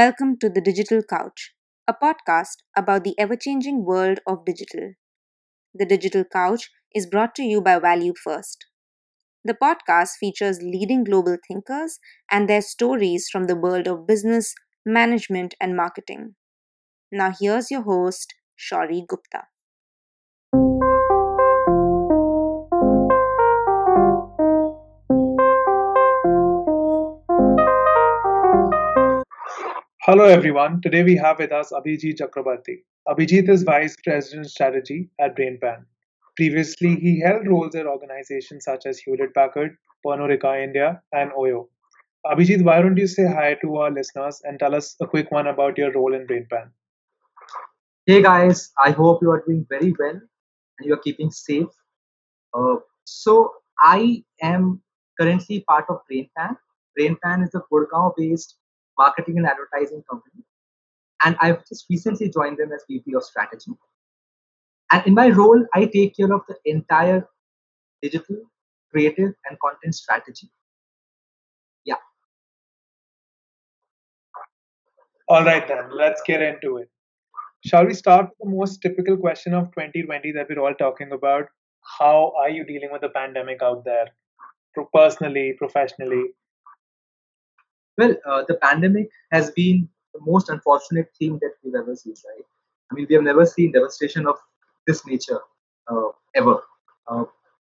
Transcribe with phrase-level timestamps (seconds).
[0.00, 1.54] Welcome to the Digital Couch,
[1.86, 4.94] a podcast about the ever changing world of digital.
[5.74, 8.66] The Digital Couch is brought to you by Value First.
[9.44, 11.98] The podcast features leading global thinkers
[12.30, 14.54] and their stories from the world of business,
[14.86, 16.36] management, and marketing.
[17.12, 19.48] Now, here's your host, Shauri Gupta.
[30.04, 30.80] Hello everyone.
[30.80, 32.76] Today we have with us Abhijit Chakrabarti.
[33.06, 35.84] Abhijit is Vice President Strategy at BrainPan.
[36.36, 41.68] Previously, he held roles at organizations such as Hewlett Packard, Pernod Ricard India, and Oyo.
[42.24, 45.48] Abhijit, why don't you say hi to our listeners and tell us a quick one
[45.48, 46.70] about your role in BrainPan?
[48.06, 50.18] Hey guys, I hope you are doing very well
[50.78, 51.68] and you are keeping safe.
[52.54, 54.80] Uh, so I am
[55.20, 56.56] currently part of BrainPan.
[56.98, 58.56] BrainPan is a Gurgaon-based
[59.02, 60.44] marketing and advertising company.
[61.24, 63.72] And I've just recently joined them as VP of strategy.
[64.92, 67.26] And in my role, I take care of the entire
[68.02, 68.38] digital,
[68.90, 70.48] creative, and content strategy.
[71.84, 72.00] Yeah.
[75.28, 76.88] All right, then, let's get into it.
[77.64, 81.46] Shall we start with the most typical question of 2020 that we're all talking about?
[81.98, 84.06] How are you dealing with the pandemic out there,
[84.94, 86.24] personally, professionally?
[88.00, 92.44] Well, uh, the pandemic has been the most unfortunate thing that we've ever seen, right?
[92.90, 94.36] I mean, we have never seen devastation of
[94.86, 95.40] this nature
[95.88, 96.56] uh, ever.
[97.08, 97.24] Uh,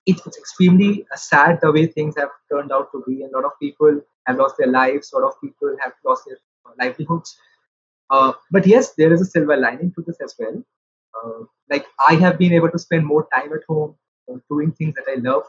[0.06, 3.24] it's extremely sad the way things have turned out to be.
[3.24, 5.12] A lot of people have lost their lives.
[5.14, 6.38] A lot of people have lost their
[6.80, 7.38] livelihoods.
[8.10, 10.64] Uh, but yes, there is a silver lining to this as well.
[11.18, 13.96] Uh, like I have been able to spend more time at home,
[14.32, 15.44] uh, doing things that I love.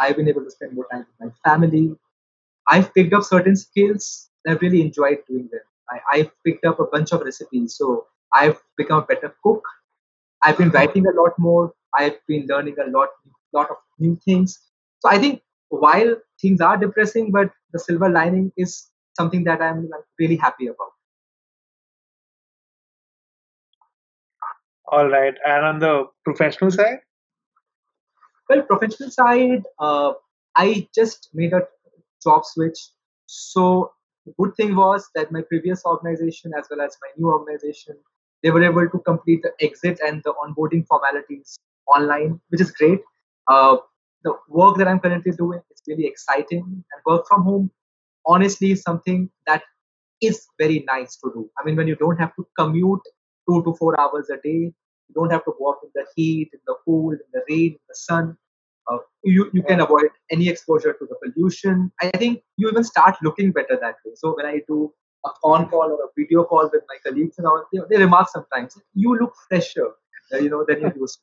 [0.00, 1.94] I've been able to spend more time with my family,
[2.68, 5.60] I've picked up certain skills and I've really enjoyed doing them.
[6.12, 9.62] I, have picked up a bunch of recipes, so I've become a better cook.
[10.44, 11.72] I've been writing a lot more.
[11.94, 13.08] I've been learning a lot,
[13.54, 14.58] lot of new things.
[15.00, 15.40] So I think
[15.70, 20.92] while things are depressing, but the silver lining is something that I'm really happy about.
[24.90, 27.00] All right, and on the professional side.
[28.48, 30.12] Well, professional side, uh,
[30.56, 31.62] I just made a
[32.22, 32.78] job switch.
[33.26, 33.92] So
[34.26, 37.96] the good thing was that my previous organization as well as my new organization,
[38.42, 43.00] they were able to complete the exit and the onboarding formalities online, which is great.
[43.48, 43.76] Uh,
[44.24, 47.70] the work that I'm currently doing is really exciting, and work from home,
[48.26, 49.62] honestly, is something that
[50.20, 51.50] is very nice to do.
[51.58, 53.00] I mean, when you don't have to commute
[53.48, 54.72] two to four hours a day,
[55.08, 57.78] you don't have to walk in the heat, in the cold, in the rain, in
[57.88, 58.36] the sun.
[58.90, 61.92] Uh, you, you can avoid any exposure to the pollution.
[62.00, 64.12] I think you even start looking better that way.
[64.14, 64.92] So when I do
[65.26, 68.28] a phone call or a video call with my colleagues and all, they, they remark
[68.30, 69.88] sometimes, you look fresher,
[70.32, 71.18] you know, than you used.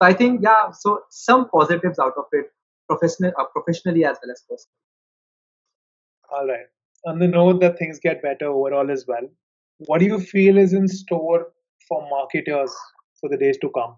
[0.00, 2.46] So I think, yeah, so some positives out of it,
[2.88, 4.72] professional, uh, professionally as well as personally.
[6.30, 6.66] All right.
[7.06, 9.28] On the note that things get better overall as well,
[9.86, 11.52] what do you feel is in store
[11.88, 12.74] for marketers
[13.20, 13.96] for the days to come?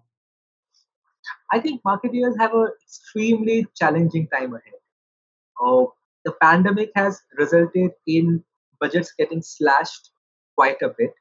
[1.51, 4.79] I think marketeers have an extremely challenging time ahead.
[5.63, 5.85] Uh,
[6.25, 8.43] the pandemic has resulted in
[8.79, 10.11] budgets getting slashed
[10.55, 11.13] quite a bit,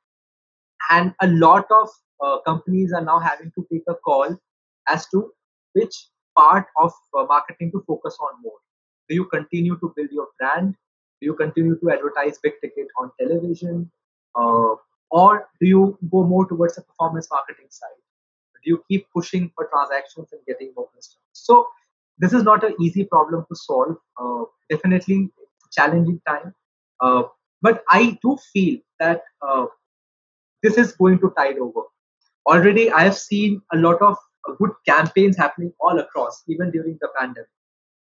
[0.91, 1.89] and a lot of
[2.21, 4.37] uh, companies are now having to take a call
[4.89, 5.33] as to
[5.73, 8.59] which part of uh, marketing to focus on more.
[9.09, 10.75] Do you continue to build your brand?
[11.21, 13.91] Do you continue to advertise big ticket on television?
[14.35, 14.75] Uh,
[15.11, 17.89] or do you go more towards the performance marketing side?
[18.69, 21.41] You keep pushing for transactions and getting more customers.
[21.49, 21.67] So
[22.19, 23.97] this is not an easy problem to solve.
[24.21, 25.31] Uh, definitely
[25.73, 26.55] challenging time.
[27.01, 27.23] Uh,
[27.63, 29.67] but I do feel that uh,
[30.63, 31.83] this is going to tide over.
[32.47, 34.17] Already, I have seen a lot of
[34.49, 37.49] uh, good campaigns happening all across, even during the pandemic.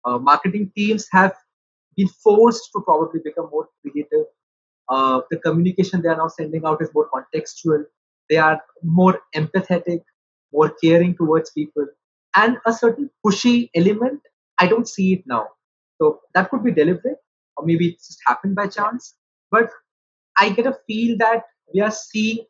[0.05, 1.35] Uh, marketing teams have
[1.97, 4.27] been forced to probably become more creative.
[4.89, 7.85] Uh, the communication they are now sending out is more contextual.
[8.29, 10.03] They are more empathetic
[10.53, 11.87] more caring towards people,
[12.37, 14.21] and a certain pushy element.
[14.59, 15.49] I don't see it now.
[16.01, 17.19] So that could be deliberate,
[17.57, 19.15] or maybe it just happened by chance.
[19.51, 19.71] But
[20.39, 21.43] I get a feel that
[21.75, 22.45] we are seeing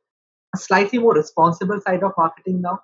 [0.54, 2.80] a slightly more responsible side of marketing now.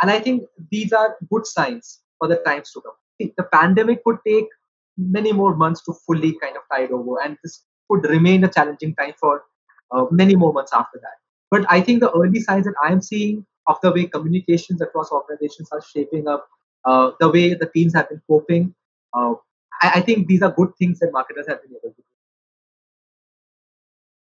[0.00, 3.30] And I think these are good signs for the times to come.
[3.36, 4.46] The pandemic could take
[4.98, 8.94] many more months to fully kind of tide over, and this could remain a challenging
[8.96, 9.44] time for
[9.90, 11.18] uh, many more months after that.
[11.50, 15.10] But I think the early signs that I am seeing of the way communications across
[15.12, 16.46] organizations are shaping up,
[16.84, 18.74] uh, the way the teams have been coping.
[19.14, 19.34] Uh,
[19.82, 22.02] I, I, think these are good things that marketers have been able to do.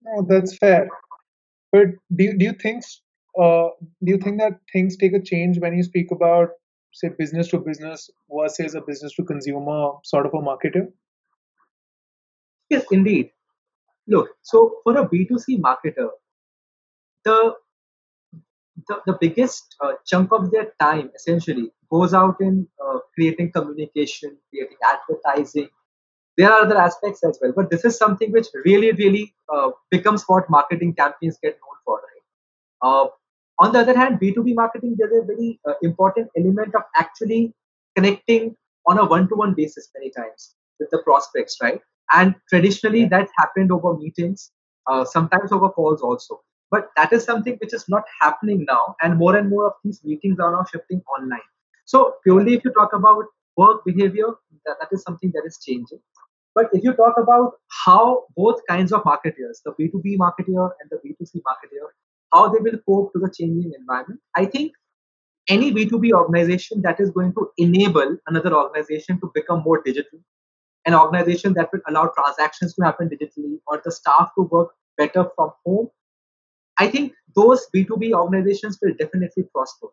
[0.03, 0.87] No, that's fair.
[1.71, 2.83] But do do you think
[3.39, 3.69] uh,
[4.03, 6.49] do you think that things take a change when you speak about
[6.91, 10.87] say business to business versus a business to consumer sort of a marketer?
[12.69, 13.31] Yes, indeed.
[14.07, 16.09] Look, so for a B2C marketer,
[17.23, 17.55] the
[18.87, 24.37] the, the biggest uh, chunk of their time essentially goes out in uh, creating communication,
[24.49, 25.69] creating advertising.
[26.37, 30.23] There are other aspects as well, but this is something which really, really uh, becomes
[30.27, 32.23] what marketing campaigns get known for, right?
[32.81, 33.07] Uh,
[33.59, 37.53] on the other hand, B2B marketing, there's a very uh, important element of actually
[37.95, 38.55] connecting
[38.87, 41.79] on a one to one basis many times with the prospects, right?
[42.13, 44.51] And traditionally, that happened over meetings,
[44.87, 46.41] uh, sometimes over calls also.
[46.73, 50.03] But that is something which is not happening now, and more and more of these
[50.03, 51.47] meetings are now shifting online.
[51.85, 53.25] So, purely if you talk about
[53.57, 54.29] work behavior,
[54.65, 55.99] that, that is something that is changing.
[56.55, 57.53] But if you talk about
[57.85, 61.85] how both kinds of marketers, the B2B marketer and the B2C marketer,
[62.33, 64.73] how they will cope to the changing environment, I think
[65.49, 70.19] any B2B organization that is going to enable another organization to become more digital,
[70.85, 75.27] an organization that will allow transactions to happen digitally or the staff to work better
[75.35, 75.89] from home,
[76.79, 79.87] I think those B2B organizations will definitely prosper.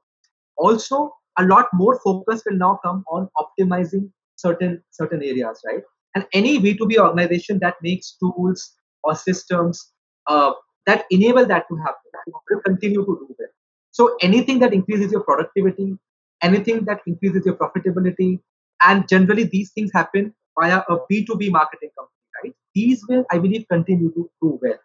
[0.57, 5.83] Also, a lot more focus will now come on optimizing certain certain areas, right?
[6.15, 8.73] And any B2B organization that makes tools
[9.05, 9.93] or systems
[10.27, 10.53] uh,
[10.87, 12.11] that enable that to happen
[12.51, 13.49] will continue to do well.
[13.93, 15.99] So anything that increases your productivity,
[16.43, 18.41] anything that increases your profitability,
[18.83, 22.55] and generally these things happen via a B2B marketing company, right?
[22.75, 24.79] These will, I believe, continue to do well.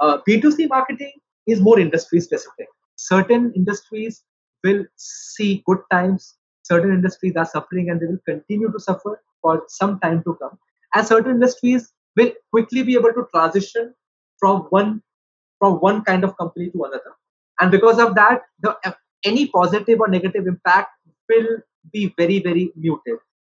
[0.00, 1.12] Uh, B2C marketing
[1.46, 2.66] is more industry specific.
[2.96, 4.22] Certain industries
[4.64, 9.64] will see good times, certain industries are suffering and they will continue to suffer for
[9.68, 10.58] some time to come.
[10.94, 13.94] And certain industries will quickly be able to transition
[14.38, 15.02] from one
[15.58, 17.12] from one kind of company to another.
[17.60, 18.76] And because of that, the
[19.24, 20.90] any positive or negative impact
[21.28, 21.58] will
[21.92, 23.18] be very, very muted.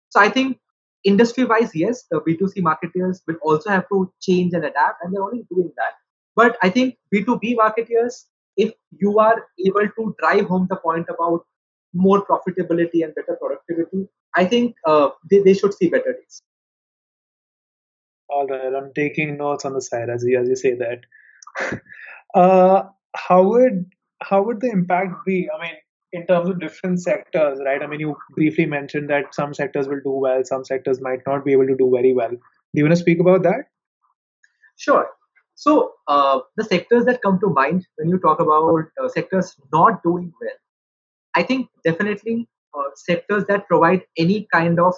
[0.08, 0.58] So I think
[1.04, 5.22] industry wise, yes, the B2C marketers will also have to change and adapt, and they're
[5.22, 5.92] already doing that.
[6.34, 8.26] But I think B2B marketers,
[8.56, 11.44] if you are able to drive home the point about
[11.94, 16.42] more profitability and better productivity, I think uh, they, they should see better days.
[18.28, 21.80] All right, I'm taking notes on the side as you as you say that.
[22.34, 22.84] Uh,
[23.14, 23.84] how would
[24.22, 25.46] how would the impact be?
[25.54, 25.74] I mean,
[26.12, 27.82] in terms of different sectors, right?
[27.82, 31.44] I mean, you briefly mentioned that some sectors will do well, some sectors might not
[31.44, 32.30] be able to do very well.
[32.30, 32.38] Do
[32.72, 33.66] you want to speak about that?
[34.76, 35.06] Sure.
[35.64, 40.02] So uh, the sectors that come to mind when you talk about uh, sectors not
[40.02, 40.56] doing well,
[41.36, 44.92] I think definitely uh, sectors that provide any kind of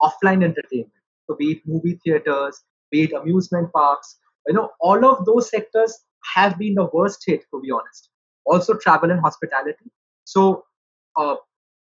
[0.00, 0.92] offline entertainment.
[1.26, 2.62] So be it movie theaters,
[2.92, 4.16] be it amusement parks,
[4.46, 5.98] you know, all of those sectors
[6.32, 8.08] have been the worst hit, to be honest.
[8.44, 9.90] Also travel and hospitality.
[10.22, 10.64] So
[11.16, 11.34] uh,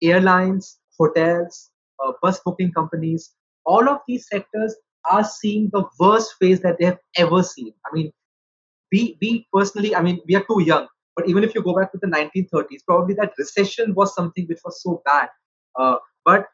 [0.02, 1.70] airlines, hotels,
[2.02, 3.34] uh, bus booking companies,
[3.66, 4.74] all of these sectors
[5.12, 7.74] are seeing the worst phase that they have ever seen.
[7.86, 8.14] I mean,
[8.92, 11.92] we we personally, I mean, we are too young, but even if you go back
[11.92, 15.30] to the 1930s, probably that recession was something which was so bad.
[15.78, 15.96] Uh,
[16.26, 16.46] but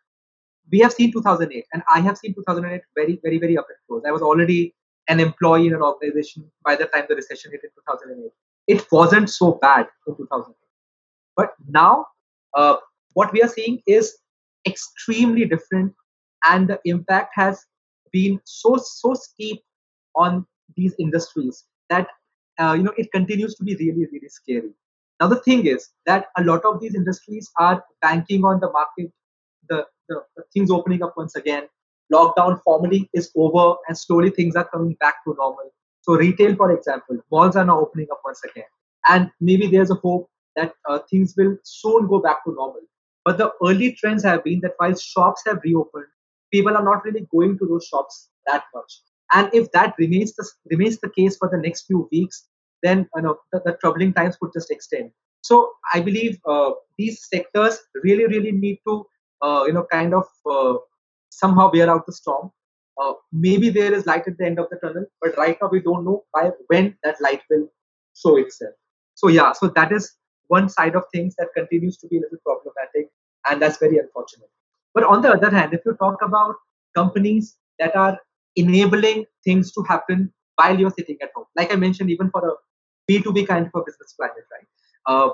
[0.72, 4.04] we have seen 2008, and I have seen 2008 very, very, very up and close.
[4.08, 4.74] I was already
[5.08, 8.32] an employee in an organization by the time the recession hit in 2008.
[8.68, 10.56] It wasn't so bad in 2008.
[11.36, 12.08] But now,
[12.54, 12.78] uh,
[13.14, 14.18] what we are seeing is
[14.68, 15.94] extremely different,
[16.44, 17.66] and the impact has
[18.12, 19.62] been so so steep
[20.16, 20.46] on
[20.76, 22.08] these industries that
[22.60, 24.72] uh, you know it continues to be really really scary.
[25.20, 29.12] Now the thing is that a lot of these industries are banking on the market,
[29.70, 31.68] the, the, the things opening up once again.
[32.14, 35.74] Lockdown formally is over, and slowly things are coming back to normal.
[36.02, 38.70] So retail, for example, malls are now opening up once again,
[39.10, 42.82] and maybe there's a hope that uh, things will soon go back to normal.
[43.26, 46.06] But the early trends have been that while shops have reopened,
[46.54, 49.02] people are not really going to those shops that much.
[49.34, 52.48] And if that remains the remains the case for the next few weeks,
[52.84, 55.12] then you know the, the troubling times could just extend.
[55.42, 59.06] So I believe uh, these sectors really, really need to
[59.42, 60.76] uh, you know kind of uh,
[61.30, 62.52] somehow bear out the storm.
[63.00, 65.80] Uh, maybe there is light at the end of the tunnel, but right now we
[65.80, 67.68] don't know by when that light will
[68.16, 68.74] show itself.
[69.14, 70.14] So yeah, so that is
[70.48, 73.12] one side of things that continues to be a little problematic,
[73.50, 74.50] and that's very unfortunate.
[74.94, 76.56] But on the other hand, if you talk about
[76.96, 78.18] companies that are
[78.58, 82.54] enabling things to happen while you're sitting at home, like I mentioned, even for a
[83.10, 84.68] B2B kind of a business climate, right?
[85.06, 85.30] Uh,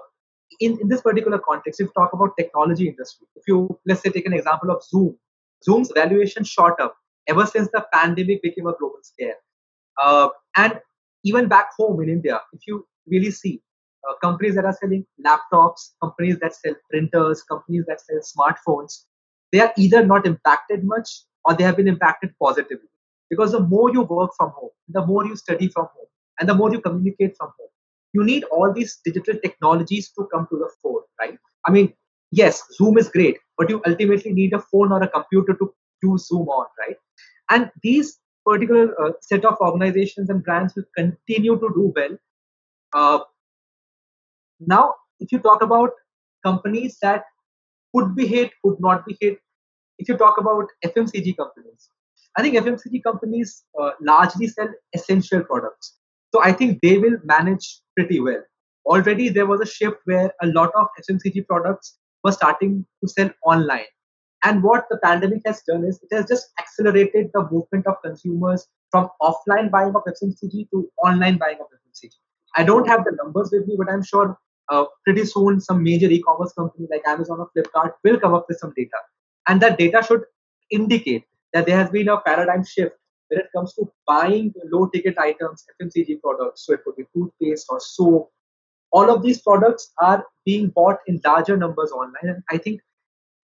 [0.60, 4.10] in, in this particular context, if you talk about technology industry, if you let's say
[4.10, 5.18] take an example of Zoom,
[5.63, 6.96] Zoom's valuation shot up
[7.27, 9.36] ever since the pandemic became a global scare.
[10.01, 10.80] Uh, and
[11.24, 13.62] even back home in India, if you really see
[14.08, 19.06] uh, companies that are selling laptops, companies that sell printers, companies that sell smartphones,
[19.51, 22.89] they are either not impacted much or they have been impacted positively.
[23.30, 26.08] Because the more you work from home, the more you study from home,
[26.39, 27.70] and the more you communicate from home,
[28.13, 31.38] you need all these digital technologies to come to the fore, right?
[31.65, 31.94] I mean,
[32.32, 36.27] yes, Zoom is great, but you ultimately need a phone or a computer to use
[36.27, 36.98] Zoom on, right?
[37.50, 42.18] And these particular uh, set of organizations and brands will continue to do well.
[42.94, 43.24] Uh,
[44.60, 45.92] now, if you talk about
[46.46, 47.24] companies that
[47.96, 49.39] could be hit, could not be hit,
[50.00, 51.89] if you talk about FMCG companies,
[52.38, 55.98] I think FMCG companies uh, largely sell essential products.
[56.34, 58.42] So I think they will manage pretty well.
[58.86, 63.30] Already there was a shift where a lot of FMCG products were starting to sell
[63.46, 63.86] online.
[64.44, 68.68] And what the pandemic has done is it has just accelerated the movement of consumers
[68.92, 72.12] from offline buying of FMCG to online buying of FMCG.
[72.58, 74.38] I don't have the numbers with me, but I'm sure
[74.70, 78.58] uh, pretty soon some major e-commerce company like Amazon or Flipkart will come up with
[78.58, 78.98] some data.
[79.48, 80.24] And that data should
[80.72, 82.95] indicate that there has been a paradigm shift
[83.29, 86.65] when it comes to buying low ticket items, FMCG products.
[86.65, 88.31] So it could be toothpaste or soap.
[88.91, 92.13] All of these products are being bought in larger numbers online.
[92.24, 92.81] And I think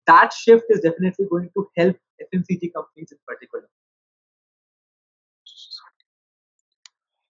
[0.07, 1.97] that shift is definitely going to help
[2.33, 3.67] FMCG companies in particular.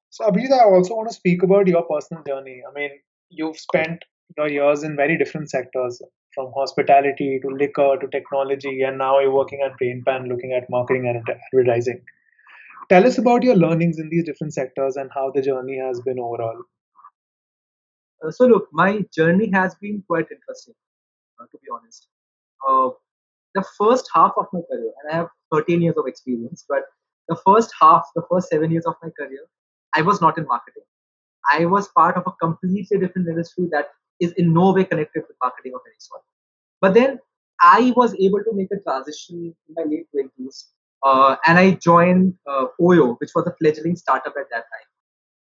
[0.09, 2.63] So, Abhijit, I also want to speak about your personal journey.
[2.67, 2.89] I mean,
[3.29, 4.03] you've spent
[4.35, 6.01] your years in very different sectors,
[6.37, 11.07] from hospitality to liquor to technology, and now you're working at BrainPan looking at marketing
[11.07, 11.99] and advertising.
[12.89, 16.19] Tell us about your learnings in these different sectors and how the journey has been
[16.19, 16.61] overall.
[18.23, 20.75] Uh, so, look, my journey has been quite interesting,
[21.41, 22.07] uh, to be honest.
[22.69, 22.89] Uh,
[23.55, 26.83] the first half of my career, and I have 13 years of experience, but
[27.29, 29.45] the first half, the first seven years of my career,
[29.95, 30.83] I was not in marketing.
[31.51, 33.87] I was part of a completely different industry that
[34.19, 36.21] is in no way connected with marketing of any sort.
[36.81, 37.19] But then
[37.61, 40.65] I was able to make a transition in my late 20s
[41.03, 44.87] uh, and I joined uh, Oyo, which was a fledgling startup at that time.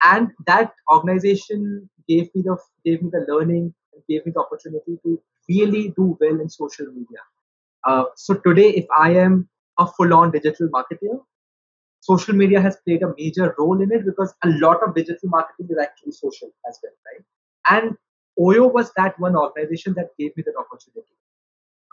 [0.04, 5.00] And that organization gave me the gave me the learning and gave me the opportunity
[5.04, 7.20] to really do well in social media.
[7.86, 11.20] Uh, so today, if I am a full-on digital marketer,
[12.02, 15.68] social media has played a major role in it because a lot of digital marketing
[15.70, 17.24] is actually social as well, right?
[17.70, 17.98] And
[18.40, 21.14] Oyo was that one organization that gave me that opportunity.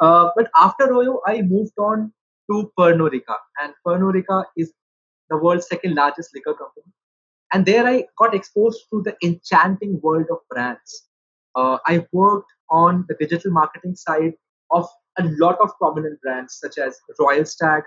[0.00, 2.12] Uh, but after Oyo, I moved on
[2.50, 4.73] to Pernod Ricard, and Pernod Ricard is
[5.28, 6.92] the world's second largest liquor company.
[7.52, 11.09] And there I got exposed to the enchanting world of brands.
[11.54, 14.35] Uh, I worked on the digital marketing side
[14.70, 17.82] of a lot of prominent brands such as Royal Stag,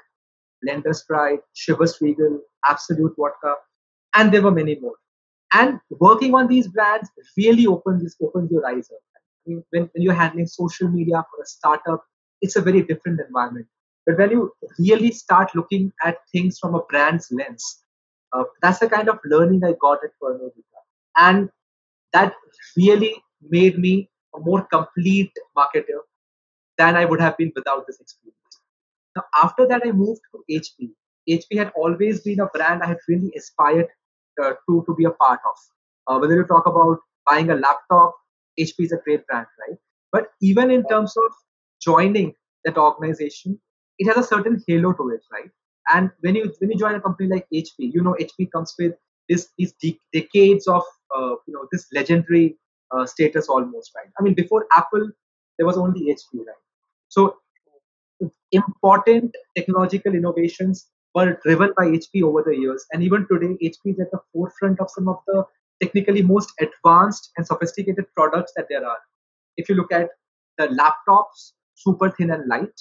[0.66, 3.56] Blender's Pride, Chivas Regal, Absolut Vodka,
[4.16, 4.96] and there were many more.
[5.54, 9.00] And working on these brands really opens opens your eyes up.
[9.46, 12.04] When, when you're handling social media for a startup,
[12.42, 13.68] it's a very different environment.
[14.06, 17.84] But when you really start looking at things from a brand's lens,
[18.34, 20.52] uh, that's the kind of learning I got at Pernod
[21.16, 21.50] And
[22.14, 22.34] that
[22.76, 23.16] really
[23.50, 26.02] made me a more complete marketer
[26.78, 28.40] than I would have been without this experience.
[29.16, 30.90] Now, after that, I moved to HP.
[31.30, 33.88] HP had always been a brand I had really aspired
[34.42, 35.58] uh, to, to be a part of.
[36.08, 38.16] Uh, whether you talk about buying a laptop,
[38.60, 39.78] HP is a great brand, right?
[40.12, 41.32] But even in terms of
[41.82, 42.36] joining
[42.66, 43.60] that organization,
[44.00, 45.50] it has a certain halo to it, right?
[45.94, 48.94] And when you when you join a company like HP, you know HP comes with
[49.28, 50.84] this these de- decades of
[51.16, 52.58] uh, you know this legendary
[52.92, 54.08] uh, status almost, right?
[54.20, 55.10] I mean, before Apple,
[55.58, 56.64] there was only HP, right?
[57.10, 57.38] So
[58.52, 64.00] important technological innovations were driven by HP over the years, and even today, HP is
[64.00, 65.46] at the forefront of some of the
[65.82, 69.00] technically most advanced and sophisticated products that there are.
[69.58, 70.10] If you look at
[70.58, 72.80] the laptops, super thin and light,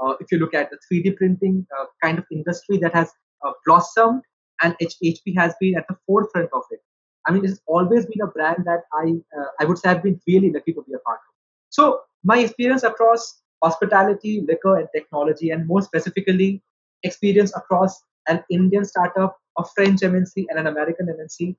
[0.00, 3.10] uh, if you look at the 3D printing uh, kind of industry that has
[3.44, 4.22] uh, blossomed,
[4.62, 6.80] and HP has been at the forefront of it.
[7.26, 10.20] I mean, it's always been a brand that I uh, I would say I've been
[10.26, 11.34] really lucky to be a part of.
[11.70, 16.62] So my experience across hospitality, liquor, and technology, and more specifically,
[17.02, 21.56] experience across an Indian startup, a French MNC, and an American MNC,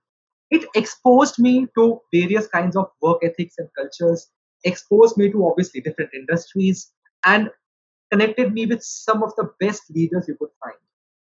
[0.52, 4.30] it exposed me to various kinds of work ethics and cultures,
[4.64, 6.92] exposed me to obviously different industries,
[7.26, 7.50] and
[8.12, 10.76] connected me with some of the best leaders you could find.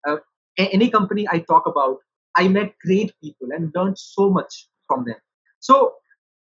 [0.07, 0.21] Uh,
[0.57, 1.97] any company I talk about,
[2.35, 5.17] I met great people and learned so much from them.
[5.59, 5.95] So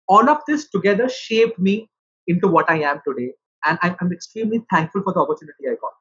[0.07, 1.89] all of this together shaped me
[2.27, 3.33] into what I am today,
[3.65, 5.93] and I'm, I'm extremely thankful for the opportunity I got.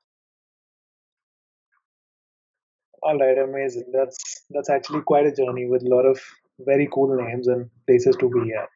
[3.02, 3.90] All right, amazing.
[3.92, 6.20] That's that's actually quite a journey with a lot of
[6.60, 8.68] very cool names and places to be at.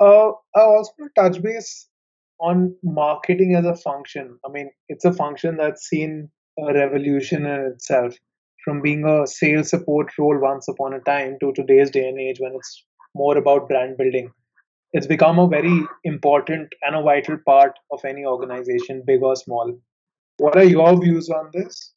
[0.00, 1.88] Uh, I also want to touch base
[2.40, 4.38] on marketing as a function.
[4.44, 6.28] I mean, it's a function that's seen
[6.58, 8.14] a revolution in itself
[8.64, 12.40] from being a sales support role once upon a time to today's day and age
[12.40, 14.32] when it's more about brand building.
[14.92, 19.78] It's become a very important and a vital part of any organization, big or small.
[20.38, 21.92] What are your views on this?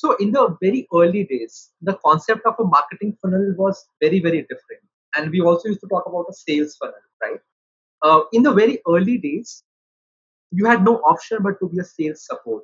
[0.00, 4.42] So in the very early days, the concept of a marketing funnel was very, very
[4.42, 4.82] different.
[5.16, 7.40] And we also used to talk about a sales funnel, right?
[8.02, 9.64] Uh, in the very early days,
[10.52, 12.62] you had no option but to be a sales support.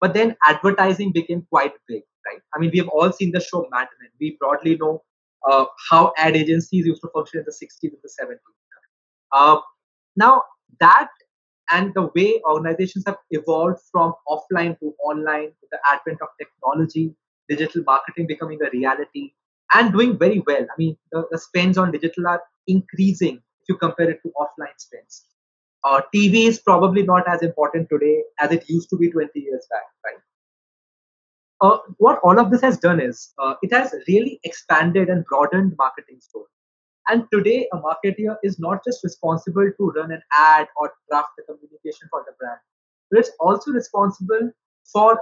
[0.00, 2.40] But then advertising became quite big, right?
[2.54, 4.10] I mean, we have all seen the show Mad Men.
[4.20, 5.02] We broadly know
[5.50, 8.38] uh, how ad agencies used to function in the 60s and the 70s.
[9.32, 9.58] Uh,
[10.14, 10.42] now,
[10.78, 11.08] that
[11.70, 17.14] and the way organizations have evolved from offline to online with the advent of technology,
[17.48, 19.32] digital marketing becoming a reality,
[19.74, 20.62] and doing very well.
[20.62, 24.78] I mean, the, the spends on digital are increasing if you compare it to offline
[24.78, 25.24] spends.
[25.84, 29.66] Uh, TV is probably not as important today as it used to be 20 years
[29.70, 30.20] back, right?
[31.60, 35.74] Uh, what all of this has done is uh, it has really expanded and broadened
[35.78, 36.48] marketing scope.
[37.08, 41.44] And today, a marketer is not just responsible to run an ad or draft the
[41.44, 42.58] communication for the brand,
[43.10, 44.52] but it's also responsible
[44.92, 45.18] for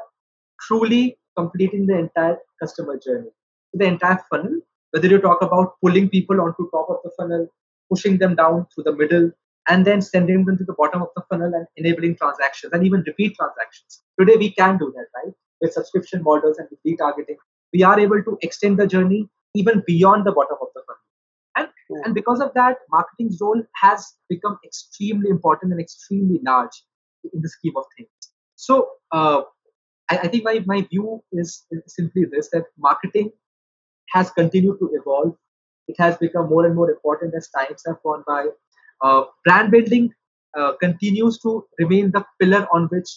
[0.60, 3.30] truly completing the entire customer journey,
[3.72, 4.60] the entire funnel.
[4.90, 7.48] Whether you talk about pulling people onto top of the funnel,
[7.90, 9.30] pushing them down through the middle,
[9.68, 13.04] and then sending them to the bottom of the funnel and enabling transactions and even
[13.06, 14.02] repeat transactions.
[14.18, 15.32] Today, we can do that, right?
[15.60, 17.36] With subscription models and with retargeting,
[17.72, 21.05] we are able to extend the journey even beyond the bottom of the funnel.
[21.56, 21.68] And,
[22.04, 26.84] and because of that, marketing's role has become extremely important and extremely large
[27.32, 28.10] in the scheme of things.
[28.56, 29.42] So uh,
[30.10, 33.30] I, I, think my, my view is, is simply this that marketing
[34.10, 35.34] has continued to evolve.
[35.88, 38.46] It has become more and more important as times have gone by.
[39.02, 40.12] Uh, brand building
[40.58, 43.08] uh, continues to remain the pillar on which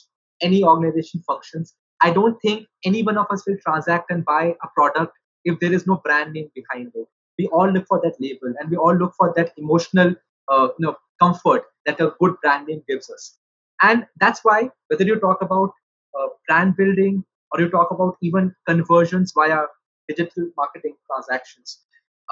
[0.41, 1.75] any organization functions.
[2.01, 5.73] I don't think any one of us will transact and buy a product if there
[5.73, 7.07] is no brand name behind it
[7.39, 10.15] we all look for that label and we all look for that emotional
[10.51, 13.37] uh, you know comfort that a good brand name gives us.
[13.81, 15.71] And that's why whether you talk about
[16.19, 19.63] uh, brand building or you talk about even conversions via
[20.09, 21.79] digital marketing transactions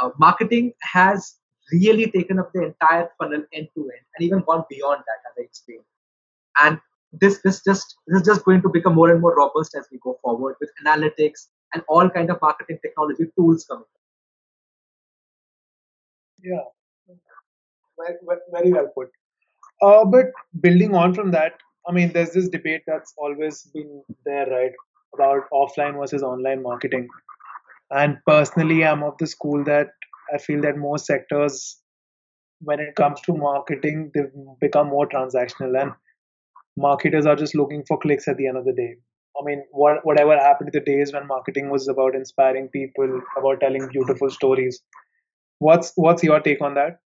[0.02, 1.36] uh, marketing has
[1.72, 5.36] really taken up the entire funnel end to end and even gone beyond that as
[5.40, 5.84] i explained.
[6.64, 6.80] And
[7.14, 10.00] this this just this is just going to become more and more robust as we
[10.04, 13.86] go forward with analytics and all kind of marketing technology tools coming
[16.42, 16.64] yeah,
[18.52, 19.10] very, well put.
[19.82, 20.26] Uh, but
[20.62, 21.54] building on from that,
[21.88, 24.72] I mean, there's this debate that's always been there, right,
[25.14, 27.08] about offline versus online marketing.
[27.92, 29.88] And personally, I'm of the school that
[30.34, 31.78] I feel that most sectors,
[32.60, 35.92] when it comes to marketing, they've become more transactional, and
[36.76, 38.96] marketers are just looking for clicks at the end of the day.
[39.40, 43.60] I mean, what, whatever happened to the days when marketing was about inspiring people, about
[43.60, 44.82] telling beautiful stories,
[45.60, 47.00] What's what's your take on that?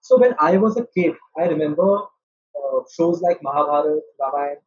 [0.00, 4.60] So when I was a kid, I remember uh, shows like Mahabharata, Ramayana,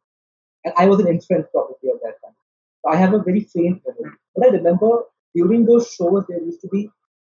[0.64, 2.34] and I was an infant probably at that time.
[2.82, 4.16] So I have a very faint memory.
[4.34, 6.90] But I remember during those shows there used to be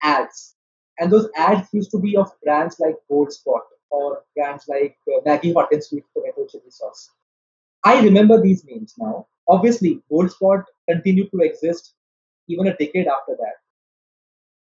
[0.03, 0.55] ads,
[0.99, 5.21] and those ads used to be of brands like Gold Spot or brands like uh,
[5.25, 7.11] Maggi Hot and Sweet Tomato Chili Sauce.
[7.83, 9.27] I remember these names now.
[9.47, 11.93] Obviously, Gold Spot continued to exist
[12.47, 13.60] even a decade after that.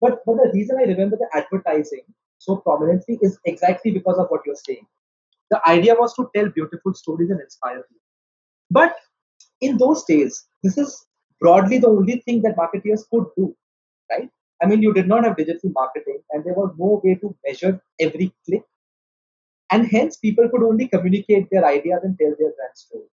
[0.01, 2.03] But, but the reason I remember the advertising
[2.37, 4.87] so prominently is exactly because of what you're saying.
[5.51, 8.01] The idea was to tell beautiful stories and inspire people.
[8.71, 8.95] But
[9.61, 11.05] in those days, this is
[11.41, 13.55] broadly the only thing that marketers could do,
[14.11, 14.29] right?
[14.61, 17.81] I mean, you did not have digital marketing, and there was no way to measure
[17.99, 18.63] every click.
[19.71, 23.05] And hence, people could only communicate their ideas and tell their brand story.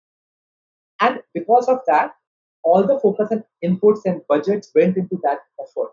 [1.01, 2.15] And because of that,
[2.65, 5.93] all the focus and inputs and budgets went into that effort.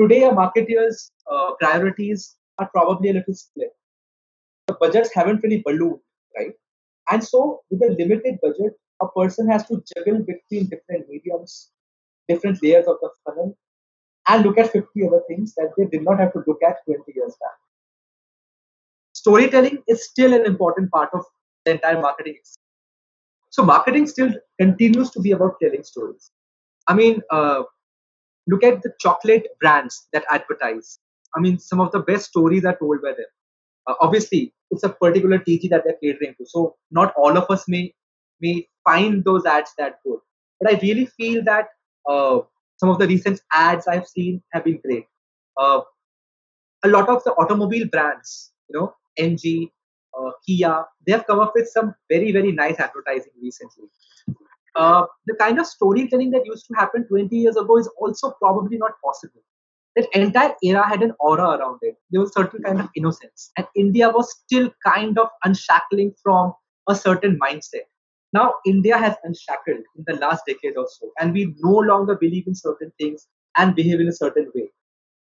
[0.00, 3.70] Today, a marketer's uh, priorities are probably a little split.
[4.66, 6.00] The budgets haven't really ballooned,
[6.36, 6.52] right?
[7.10, 11.70] And so, with a limited budget, a person has to juggle between different mediums,
[12.28, 13.56] different layers of the funnel,
[14.28, 17.02] and look at 50 other things that they did not have to look at 20
[17.14, 17.58] years back.
[19.12, 21.24] Storytelling is still an important part of
[21.64, 22.38] the entire marketing.
[23.50, 26.32] So, marketing still continues to be about telling stories.
[26.88, 27.62] I mean, uh,
[28.46, 30.98] look at the chocolate brands that advertise.
[31.36, 33.26] I mean, some of the best stories are told by them.
[33.86, 37.64] Uh, obviously, it's a particular TG that they're catering to, so not all of us
[37.68, 37.94] may
[38.40, 40.18] may find those ads that good.
[40.60, 41.68] But I really feel that
[42.08, 42.40] uh,
[42.76, 45.06] some of the recent ads I've seen have been great.
[45.56, 45.80] Uh,
[46.84, 49.70] a lot of the automobile brands, you know, MG,
[50.18, 53.88] uh, Kia, they have come up with some very, very nice advertising recently.
[54.76, 58.76] Uh, the kind of storytelling that used to happen 20 years ago is also probably
[58.76, 59.40] not possible.
[59.96, 61.96] That entire era had an aura around it.
[62.10, 66.52] There was certain kind of innocence, and India was still kind of unshackling from
[66.88, 67.86] a certain mindset.
[68.32, 72.48] Now India has unshackled in the last decade or so, and we no longer believe
[72.48, 74.70] in certain things and behave in a certain way.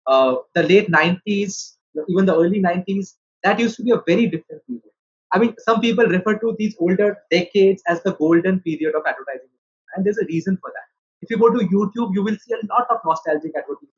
[0.07, 1.77] Uh, the late 90s,
[2.09, 4.92] even the early 90s, that used to be a very different period.
[5.33, 9.49] I mean, some people refer to these older decades as the golden period of advertising,
[9.95, 10.87] and there's a reason for that.
[11.21, 13.89] If you go to YouTube, you will see a lot of nostalgic advertising.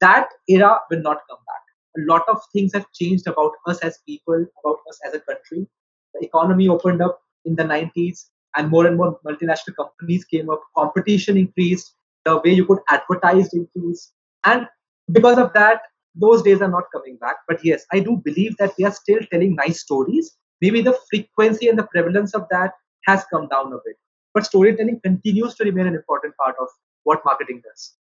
[0.00, 1.62] That era will not come back.
[1.98, 5.66] A lot of things have changed about us as people, about us as a country.
[6.14, 10.62] The economy opened up in the 90s, and more and more multinational companies came up.
[10.76, 11.94] Competition increased.
[12.24, 14.12] The way you could advertise increased,
[14.44, 14.66] and
[15.12, 15.82] because of that,
[16.18, 17.36] those days are not coming back.
[17.46, 20.36] But yes, I do believe that we are still telling nice stories.
[20.60, 22.72] Maybe the frequency and the prevalence of that
[23.06, 23.96] has come down a bit.
[24.34, 26.68] But storytelling continues to remain an important part of
[27.04, 27.94] what marketing does.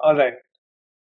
[0.00, 0.34] All right.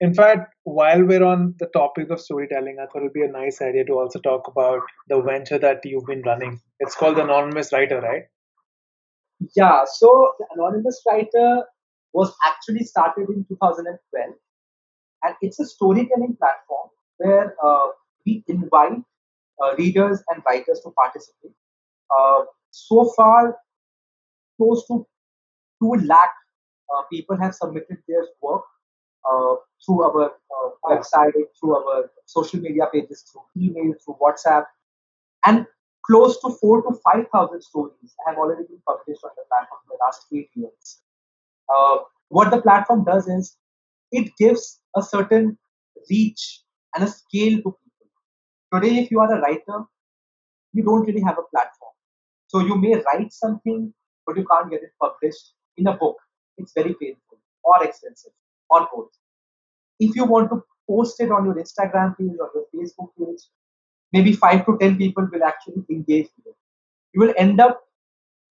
[0.01, 3.29] In fact, while we're on the topic of storytelling, I thought it would be a
[3.29, 6.61] nice idea to also talk about the venture that you've been running.
[6.81, 8.25] It's called the Anonymous Writer, right?
[9.57, 11.65] Yeah, so the Anonymous Writer
[12.12, 14.35] was actually started in 2012
[15.27, 17.87] and it's a storytelling platform where uh,
[18.25, 19.03] we invite
[19.62, 21.53] uh, readers and writers to participate.
[22.17, 23.57] Uh, so far,
[24.57, 25.07] close to
[25.83, 26.35] 2 lakh
[26.95, 28.62] uh, people have submitted their work
[29.29, 34.67] uh, through our uh, website, through our social media pages, through email, through WhatsApp,
[35.45, 35.67] and
[36.07, 39.99] close to four to 5,000 stories have already been published on the platform in the
[40.05, 41.01] last eight years.
[42.29, 43.57] What the platform does is
[44.12, 45.59] it gives a certain
[46.11, 46.62] reach
[46.95, 48.09] and a scale to people.
[48.73, 49.85] Today, if you are a writer,
[50.73, 51.92] you don't really have a platform.
[52.49, 53.92] So you may write something,
[54.27, 56.16] but you can't get it published in a book.
[56.59, 58.33] It's very painful or expensive
[58.71, 59.11] or both.
[59.99, 63.42] If you want to post it on your Instagram page or your Facebook page,
[64.12, 66.57] maybe five to ten people will actually engage with it.
[67.12, 67.83] You will end up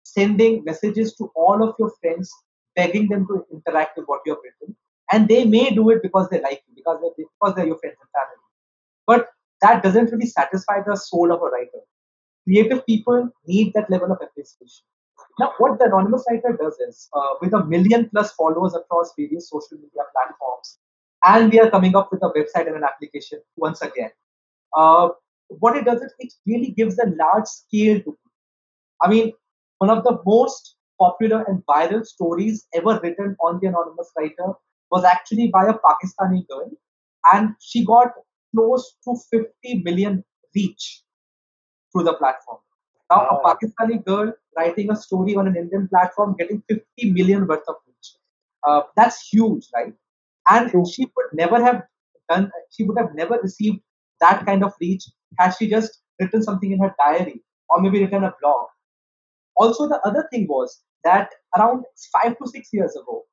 [0.02, 2.30] sending messages to all of your friends,
[2.74, 4.76] begging them to interact with what you have written
[5.12, 7.96] and they may do it because they like you because they're, because they're your friends
[8.00, 8.42] and family.
[9.06, 9.28] But
[9.62, 11.82] that doesn't really satisfy the soul of a writer.
[12.44, 14.84] Creative people need that level of appreciation.
[15.38, 19.50] Now what the anonymous writer does is uh, with a million plus followers across various
[19.50, 20.78] social media platforms
[21.24, 24.10] and we are coming up with a website and an application once again
[24.76, 25.08] uh,
[25.48, 28.16] what it does is it really gives a large scale to
[29.02, 29.32] i mean
[29.78, 34.52] one of the most popular and viral stories ever written on the anonymous writer
[34.90, 36.70] was actually by a Pakistani girl,
[37.32, 38.12] and she got
[38.54, 41.02] close to 50 million reach
[41.92, 42.58] through the platform.
[43.10, 43.42] Now, wow.
[43.44, 47.76] a Pakistani girl writing a story on an Indian platform getting 50 million worth of
[47.86, 48.14] reach.
[48.66, 49.94] Uh, that's huge, right?
[50.48, 50.84] And True.
[50.90, 51.82] she would never have
[52.28, 53.80] done, she would have never received
[54.20, 55.04] that kind of reach
[55.38, 58.66] had she just written something in her diary or maybe written a blog.
[59.56, 63.24] Also, the other thing was that around five to six years ago,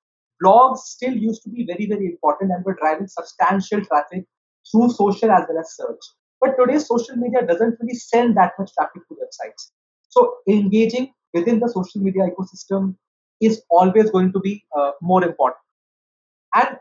[0.43, 4.25] blogs still used to be very, very important and were driving substantial traffic
[4.71, 5.99] through social as well as search.
[6.41, 9.71] But today, social media doesn't really send that much traffic to websites.
[10.09, 12.95] So, engaging within the social media ecosystem
[13.41, 15.57] is always going to be uh, more important.
[16.55, 16.77] And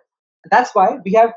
[0.50, 1.32] that's why we have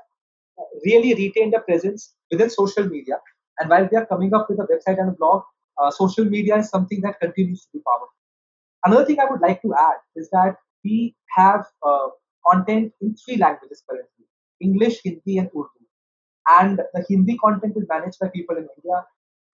[0.86, 3.20] really retained a presence within social media.
[3.60, 5.44] And while we are coming up with a website and a blog,
[5.82, 8.10] uh, social media is something that continues to be powerful.
[8.86, 12.08] Another thing I would like to add is that we have uh,
[12.48, 14.26] content in three languages currently
[14.62, 15.82] English, Hindi, and Urdu.
[16.48, 19.04] And the Hindi content is managed by people in India.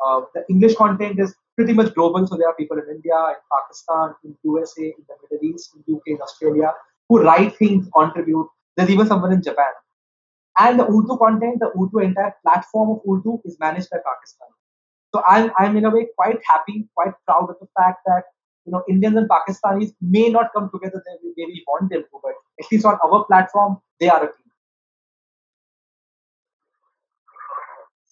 [0.04, 3.40] Uh, the English content is pretty much global, so there are people in India, in
[3.56, 6.72] Pakistan, in USA, in the Middle East, in UK, in Australia,
[7.08, 8.48] who write things, contribute.
[8.76, 9.72] There's even someone in Japan.
[10.58, 14.48] And the Urdu content, the Urdu entire platform of Urdu is managed by Pakistan.
[15.14, 18.24] So I'm, I'm in a way quite happy, quite proud of the fact that
[18.66, 22.20] you know Indians and Pakistanis may not come together the way we want them to,
[22.22, 24.50] but at least on our platform, they are a team.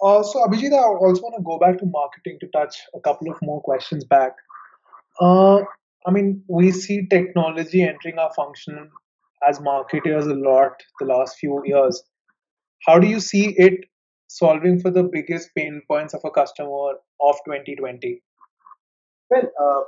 [0.01, 3.31] Uh, so Abhijit, I also want to go back to marketing to touch a couple
[3.31, 4.33] of more questions back.
[5.21, 5.59] Uh,
[6.07, 8.91] I mean, we see technology entering our function
[9.47, 12.03] as marketers a lot the last few years.
[12.87, 13.85] How do you see it
[14.29, 18.23] solving for the biggest pain points of a customer of 2020?
[19.31, 19.83] Well, uh,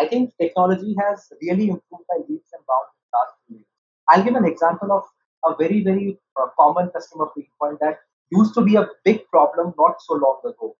[0.00, 3.66] I think technology has really improved by leaps and bounds in the last few years.
[4.08, 5.04] I'll give an example of
[5.44, 7.98] a very, very uh, common customer pain point that
[8.30, 10.76] used to be a big problem not so long ago.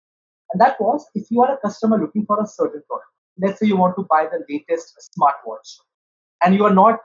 [0.52, 3.66] And that was if you are a customer looking for a certain product, let's say
[3.66, 5.68] you want to buy the latest smartwatch,
[6.42, 7.00] and you are not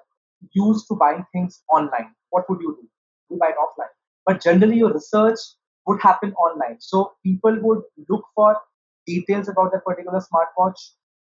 [0.54, 2.88] used to buying things online, what would you do?
[3.30, 3.94] You buy it offline.
[4.26, 5.40] But generally, your research
[5.88, 6.78] would happen online.
[6.80, 8.58] So people would look for
[9.06, 10.80] details about that particular smartwatch.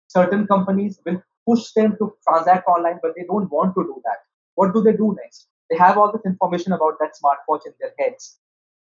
[0.09, 4.17] Certain companies will push them to transact online, but they don't want to do that.
[4.55, 5.47] What do they do next?
[5.69, 8.39] They have all this information about that smartwatch in their heads,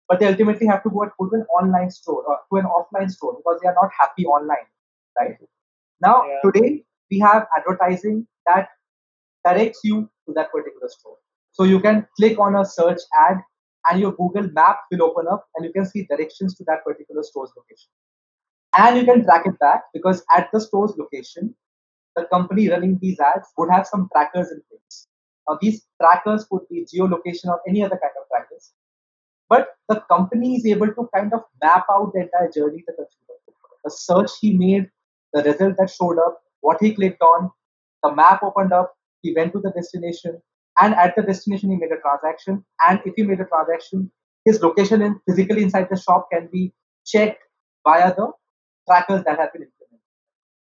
[0.09, 3.11] but they ultimately have to go and put an online store or to an offline
[3.11, 4.67] store because they are not happy online,
[5.19, 5.37] right?
[6.01, 6.41] Now, Yeah.
[6.45, 8.71] today we have advertising that
[9.45, 11.19] directs you to that particular store.
[11.53, 13.39] So you can click on a search ad
[13.91, 17.23] and your Google map will open up and you can see directions to that particular
[17.23, 17.91] store's location.
[18.79, 21.55] And you can track it back because at the store's location,
[22.15, 25.09] the company running these ads would have some trackers in place.
[25.49, 28.73] Now, these trackers could be geolocation or any other kind of trackers.
[29.49, 33.35] But the company is able to kind of map out the entire journey the consumer.
[33.85, 34.89] The search he made,
[35.33, 37.51] the result that showed up, what he clicked on,
[38.05, 40.41] the map opened up, he went to the destination,
[40.81, 42.65] and at the destination he made a transaction.
[42.89, 44.13] And if he made a transaction,
[44.45, 46.73] his location in physically inside the shop can be
[47.05, 47.43] checked
[47.85, 48.31] via the
[48.89, 50.07] trackers that have been implemented.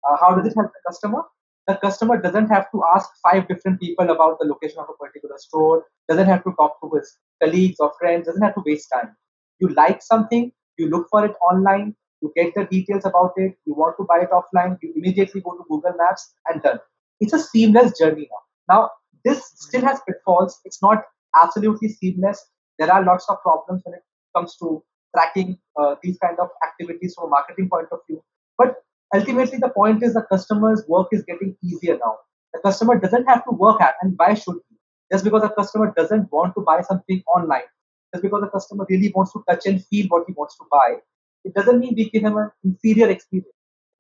[0.09, 1.22] Uh, how does it help the customer?
[1.68, 5.37] The customer doesn't have to ask five different people about the location of a particular
[5.38, 9.16] store, doesn't have to talk to his colleagues or friends, doesn't have to waste time.
[9.59, 13.74] You like something, you look for it online, you get the details about it, you
[13.74, 16.79] want to buy it offline, you immediately go to Google Maps and done.
[17.20, 18.74] It's a seamless journey now.
[18.74, 18.90] Now,
[19.24, 20.61] this still has pitfalls.
[20.64, 21.02] It's not
[21.35, 22.44] absolutely seamless.
[22.79, 24.02] There are lots of problems when it
[24.37, 24.85] comes to
[25.16, 28.22] tracking uh, these kind of activities from a marketing point of view.
[28.59, 28.76] But
[29.14, 32.16] ultimately, the point is the customer's work is getting easier now.
[32.55, 34.76] The customer doesn't have to work at, and why should he?
[35.12, 37.68] Just because a customer doesn't want to buy something online,
[38.12, 40.96] just because the customer really wants to touch and feel what he wants to buy,
[41.44, 43.52] it doesn't mean we give him an inferior experience,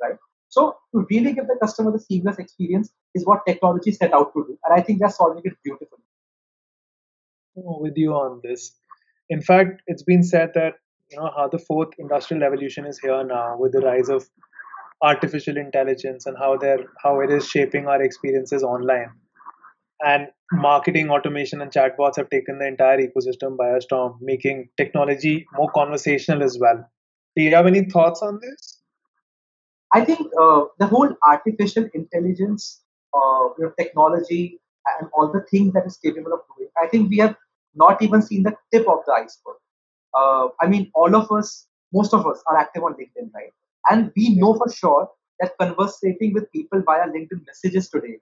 [0.02, 0.16] right?
[0.48, 4.44] So to really give the customer the seamless experience is what technology set out to
[4.48, 6.02] do, and I think they're solving it beautifully.
[7.54, 8.72] With you on this.
[9.28, 10.74] In fact, it's been said that
[11.10, 14.28] you know how the fourth industrial revolution is here now with the rise of
[15.02, 19.10] artificial intelligence and how they're how it is shaping our experiences online.
[20.04, 25.46] And marketing automation and chatbots have taken the entire ecosystem by a storm, making technology
[25.54, 26.84] more conversational as well.
[27.34, 28.80] Do you have any thoughts on this?
[29.94, 32.82] I think uh, the whole artificial intelligence,
[33.14, 34.60] uh, you know, technology,
[34.98, 36.68] and all the things that is capable of doing.
[36.82, 37.36] I think we have
[37.74, 39.56] not even seen the tip of the iceberg.
[40.16, 43.52] Uh, I mean, all of us, most of us, are active on LinkedIn, right?
[43.90, 45.08] And we know for sure
[45.40, 48.18] that conversating with people via LinkedIn messages today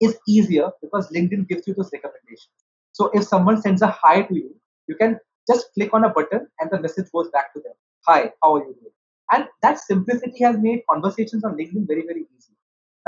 [0.00, 2.54] is easier because LinkedIn gives you those recommendations.
[2.92, 4.54] So if someone sends a hi to you,
[4.86, 5.18] you can
[5.50, 7.72] just click on a button and the message goes back to them.
[8.06, 8.92] Hi, how are you doing?
[9.32, 12.52] And that simplicity has made conversations on LinkedIn very, very easy.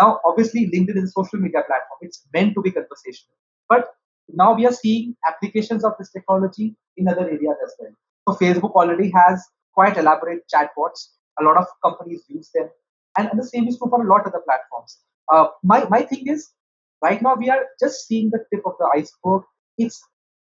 [0.01, 1.99] Now, obviously, LinkedIn is a social media platform.
[2.01, 3.37] It's meant to be conversational.
[3.69, 3.89] But
[4.29, 7.93] now we are seeing applications of this technology in other areas as well.
[8.29, 11.09] So Facebook already has quite elaborate chatbots.
[11.41, 12.69] A lot of companies use them.
[13.19, 14.99] And, the same is true for a lot of the platforms.
[15.33, 16.51] Uh, my, my thing is,
[17.03, 19.43] right now we are just seeing the tip of the iceberg.
[19.79, 20.03] It's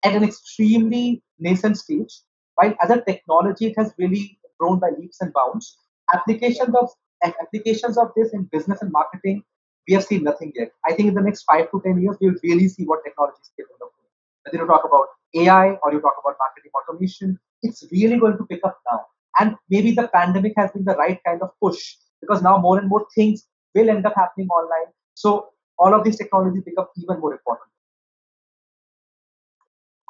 [0.05, 2.21] at an extremely nascent stage.
[2.55, 5.77] While a technology, it has really grown by leaps and bounds.
[6.15, 6.91] Applications of
[7.25, 9.43] applications of this in business and marketing,
[9.89, 10.71] we have seen nothing yet.
[10.87, 13.51] I think in the next five to ten years, we'll really see what technology is
[13.57, 13.93] capable of.
[14.45, 18.45] Whether you talk about AI or you talk about marketing automation, it's really going to
[18.45, 19.07] pick up now.
[19.39, 22.89] And maybe the pandemic has been the right kind of push because now more and
[22.89, 24.93] more things will end up happening online.
[25.15, 27.69] So all of these technologies become even more important.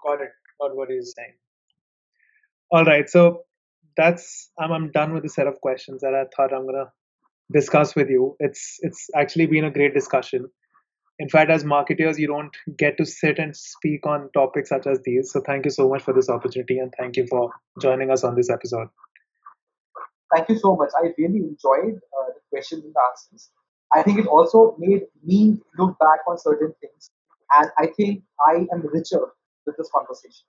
[0.05, 0.31] Got it.
[0.61, 1.35] Got what he's saying.
[2.71, 3.09] All right.
[3.09, 3.43] So
[3.97, 6.93] that's I'm, I'm done with the set of questions that I thought I'm gonna
[7.53, 8.37] discuss with you.
[8.39, 10.49] It's it's actually been a great discussion.
[11.19, 15.01] In fact, as marketers, you don't get to sit and speak on topics such as
[15.05, 15.33] these.
[15.33, 17.51] So thank you so much for this opportunity and thank you for
[17.81, 18.89] joining us on this episode.
[20.35, 20.91] Thank you so much.
[21.03, 23.51] I really enjoyed uh, the questions and the answers.
[23.95, 27.11] I think it also made me look back on certain things,
[27.57, 29.21] and I think I am richer
[29.65, 30.45] with this conversation.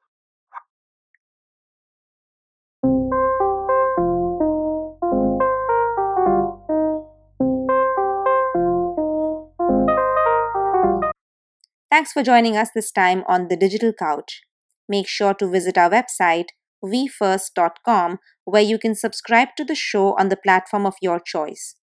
[11.98, 14.44] Thanks for joining us this time on The Digital Couch.
[14.88, 16.50] Make sure to visit our website,
[16.86, 21.74] vfirst.com, where you can subscribe to the show on the platform of your choice.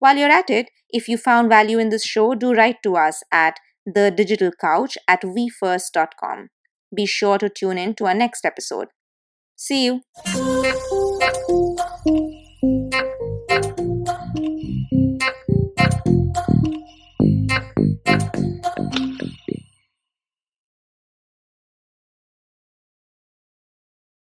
[0.00, 3.22] While you're at it, if you found value in this show, do write to us
[3.30, 6.48] at the digital couch at vfirst.com.
[6.92, 8.88] Be sure to tune in to our next episode.
[9.54, 10.00] See you.